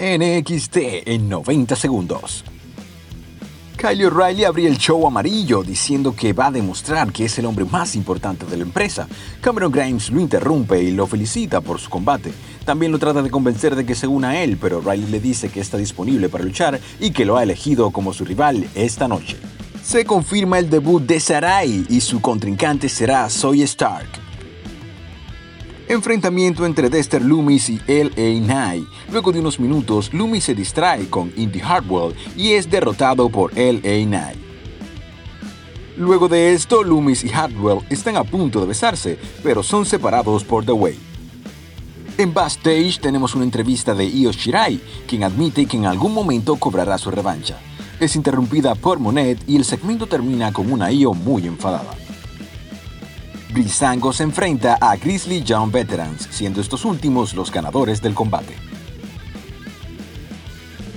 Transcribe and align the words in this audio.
NXT 0.00 0.76
en 1.04 1.28
90 1.28 1.76
segundos. 1.76 2.42
Kyle 3.76 4.06
O'Reilly 4.06 4.44
abría 4.44 4.70
el 4.70 4.78
show 4.78 5.06
amarillo 5.06 5.62
diciendo 5.62 6.16
que 6.16 6.32
va 6.32 6.46
a 6.46 6.50
demostrar 6.50 7.12
que 7.12 7.26
es 7.26 7.38
el 7.38 7.44
hombre 7.44 7.66
más 7.66 7.94
importante 7.94 8.46
de 8.46 8.56
la 8.56 8.62
empresa. 8.62 9.06
Cameron 9.42 9.70
Grimes 9.70 10.10
lo 10.10 10.20
interrumpe 10.20 10.82
y 10.82 10.92
lo 10.92 11.06
felicita 11.06 11.60
por 11.60 11.78
su 11.78 11.90
combate. 11.90 12.32
También 12.64 12.92
lo 12.92 12.98
trata 12.98 13.20
de 13.20 13.30
convencer 13.30 13.76
de 13.76 13.84
que 13.84 13.94
se 13.94 14.06
una 14.06 14.30
a 14.30 14.42
él, 14.42 14.56
pero 14.58 14.78
O'Reilly 14.78 15.10
le 15.10 15.20
dice 15.20 15.50
que 15.50 15.60
está 15.60 15.76
disponible 15.76 16.30
para 16.30 16.44
luchar 16.44 16.80
y 16.98 17.10
que 17.10 17.26
lo 17.26 17.36
ha 17.36 17.42
elegido 17.42 17.90
como 17.90 18.14
su 18.14 18.24
rival 18.24 18.66
esta 18.74 19.06
noche. 19.06 19.36
Se 19.84 20.06
confirma 20.06 20.58
el 20.58 20.70
debut 20.70 21.02
de 21.02 21.20
Sarai 21.20 21.84
y 21.90 22.00
su 22.00 22.22
contrincante 22.22 22.88
será 22.88 23.28
Soy 23.28 23.60
Stark. 23.62 24.29
Enfrentamiento 25.90 26.66
entre 26.66 26.88
Dexter 26.88 27.20
Loomis 27.20 27.68
y 27.68 27.80
L.A. 27.88 28.40
Knight. 28.44 28.86
Luego 29.10 29.32
de 29.32 29.40
unos 29.40 29.58
minutos, 29.58 30.14
Loomis 30.14 30.44
se 30.44 30.54
distrae 30.54 31.10
con 31.10 31.32
Indy 31.36 31.60
Hartwell 31.60 32.14
y 32.36 32.52
es 32.52 32.70
derrotado 32.70 33.28
por 33.28 33.50
L.A. 33.58 34.06
Knight. 34.06 34.38
Luego 35.96 36.28
de 36.28 36.52
esto, 36.52 36.84
Loomis 36.84 37.24
y 37.24 37.32
Hartwell 37.32 37.80
están 37.90 38.16
a 38.16 38.22
punto 38.22 38.60
de 38.60 38.68
besarse, 38.68 39.18
pero 39.42 39.64
son 39.64 39.84
separados 39.84 40.44
por 40.44 40.64
The 40.64 40.70
Way. 40.70 40.96
En 42.18 42.32
backstage 42.32 43.00
tenemos 43.00 43.34
una 43.34 43.42
entrevista 43.42 43.92
de 43.92 44.06
Io 44.06 44.30
Shirai, 44.30 44.80
quien 45.08 45.24
admite 45.24 45.66
que 45.66 45.76
en 45.76 45.86
algún 45.86 46.14
momento 46.14 46.54
cobrará 46.54 46.98
su 46.98 47.10
revancha. 47.10 47.58
Es 47.98 48.14
interrumpida 48.14 48.76
por 48.76 49.00
Monet 49.00 49.40
y 49.48 49.56
el 49.56 49.64
segmento 49.64 50.06
termina 50.06 50.52
con 50.52 50.70
una 50.70 50.92
Io 50.92 51.14
muy 51.14 51.48
enfadada. 51.48 51.96
Brisango 53.52 54.12
se 54.12 54.22
enfrenta 54.22 54.78
a 54.80 54.96
Grizzly 54.96 55.42
Young 55.42 55.72
Veterans, 55.72 56.28
siendo 56.30 56.60
estos 56.60 56.84
últimos 56.84 57.34
los 57.34 57.50
ganadores 57.50 58.00
del 58.00 58.14
combate. 58.14 58.54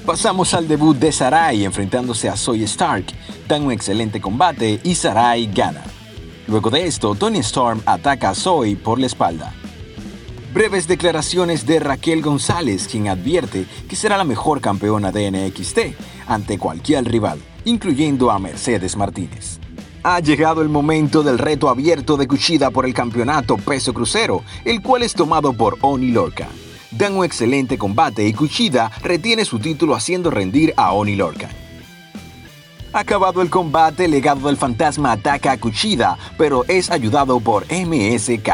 Pasamos 0.05 0.53
al 0.53 0.67
debut 0.67 0.95
de 0.97 1.11
Sarai 1.11 1.63
enfrentándose 1.63 2.29
a 2.29 2.35
Soy 2.35 2.63
Stark, 2.63 3.05
dan 3.47 3.63
un 3.63 3.71
excelente 3.71 4.21
combate 4.21 4.79
y 4.83 4.95
Sarai 4.95 5.47
gana. 5.47 5.81
Luego 6.47 6.69
de 6.69 6.85
esto, 6.85 7.15
Tony 7.15 7.39
Storm 7.39 7.81
ataca 7.85 8.29
a 8.29 8.35
Soy 8.35 8.75
por 8.75 8.99
la 8.99 9.07
espalda. 9.07 9.53
Breves 10.53 10.87
declaraciones 10.87 11.65
de 11.65 11.79
Raquel 11.79 12.21
González, 12.21 12.87
quien 12.87 13.07
advierte 13.07 13.65
que 13.89 13.95
será 13.95 14.17
la 14.17 14.23
mejor 14.25 14.61
campeona 14.61 15.11
de 15.11 15.31
NXT 15.31 15.79
ante 16.27 16.59
cualquier 16.59 17.05
rival, 17.05 17.39
incluyendo 17.65 18.29
a 18.29 18.37
Mercedes 18.37 18.95
Martínez. 18.95 19.62
Ha 20.05 20.19
llegado 20.19 20.61
el 20.61 20.67
momento 20.67 21.23
del 21.23 21.37
reto 21.37 21.69
abierto 21.69 22.17
de 22.17 22.27
Kushida 22.27 22.71
por 22.71 22.85
el 22.85 22.93
campeonato 22.93 23.55
peso 23.55 23.93
crucero, 23.93 24.43
el 24.65 24.81
cual 24.81 25.03
es 25.03 25.13
tomado 25.13 25.53
por 25.53 25.77
Oni 25.79 26.11
Lorca. 26.11 26.49
Dan 26.91 27.15
un 27.15 27.23
excelente 27.23 27.77
combate 27.77 28.27
y 28.27 28.33
Kushida 28.33 28.91
retiene 29.01 29.45
su 29.45 29.59
título 29.59 29.95
haciendo 29.95 30.29
rendir 30.29 30.73
a 30.75 30.91
Oni 30.91 31.15
Lorca. 31.15 31.47
Acabado 32.91 33.41
el 33.41 33.49
combate, 33.49 34.09
Legado 34.09 34.47
del 34.47 34.57
Fantasma 34.57 35.13
ataca 35.13 35.53
a 35.53 35.57
Kushida, 35.57 36.17
pero 36.37 36.65
es 36.67 36.91
ayudado 36.91 37.39
por 37.39 37.65
MSK. 37.71 38.49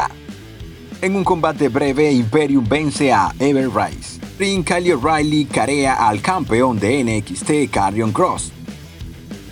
En 1.02 1.16
un 1.16 1.24
combate 1.24 1.68
breve, 1.68 2.12
Imperium 2.12 2.64
vence 2.64 3.12
a 3.12 3.34
Ever 3.40 3.70
Rice. 3.70 4.20
Ring 4.38 4.64
Kyle 4.64 4.94
O'Reilly 4.94 5.46
carea 5.46 5.94
al 6.08 6.22
campeón 6.22 6.78
de 6.78 7.02
NXT, 7.02 7.72
Carrion 7.72 8.12
Cross. 8.12 8.52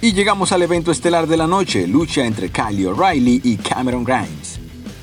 Y 0.01 0.13
llegamos 0.13 0.53
al 0.53 0.63
evento 0.63 0.93
estelar 0.93 1.27
de 1.27 1.37
la 1.37 1.49
noche, 1.49 1.85
lucha 1.89 2.25
entre 2.25 2.51
Kylie 2.51 2.87
O'Reilly 2.87 3.41
y 3.43 3.57
Cameron 3.57 4.05
Grimes. 4.05 4.61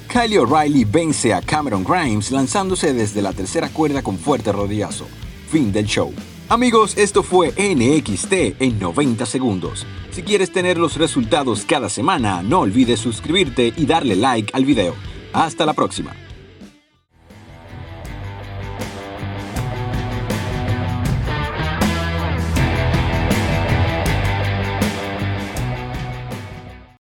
Kylie 0.08 0.40
O'Reilly 0.40 0.86
vence 0.86 1.34
a 1.34 1.42
Cameron 1.42 1.84
Grimes 1.84 2.32
lanzándose 2.32 2.94
desde 2.94 3.22
la 3.22 3.34
tercera 3.34 3.68
cuerda 3.68 4.02
con 4.02 4.18
fuerte 4.18 4.54
rodillazo. 4.54 5.06
Fin 5.50 5.74
del 5.74 5.86
show. 5.86 6.14
Amigos, 6.48 6.98
esto 6.98 7.24
fue 7.24 7.50
NXT 7.58 8.62
en 8.62 8.80
90 8.80 9.26
segundos. 9.26 9.86
Si 10.12 10.24
quieres 10.24 10.54
tener 10.54 10.78
los 10.78 10.96
resultados 10.96 11.66
cada 11.66 11.90
semana, 11.90 12.42
no 12.42 12.62
olvides 12.62 13.02
suscribirte 13.02 13.74
y 13.76 13.86
darle 13.86 14.16
like 14.16 14.52
al 14.54 14.64
video. 14.64 14.96
Hasta 15.34 15.66
la 15.66 15.74
próxima. 15.74 16.25